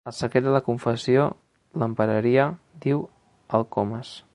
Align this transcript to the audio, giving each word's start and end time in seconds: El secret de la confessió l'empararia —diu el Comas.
El 0.09 0.13
secret 0.19 0.45
de 0.45 0.53
la 0.53 0.61
confessió 0.67 1.27
l'empararia 1.83 2.49
—diu 2.85 3.05
el 3.59 3.69
Comas. 3.77 4.21